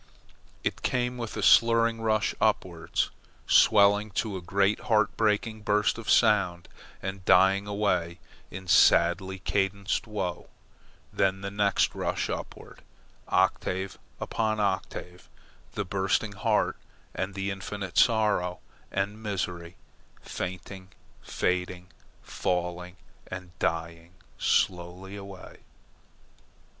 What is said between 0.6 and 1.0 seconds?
It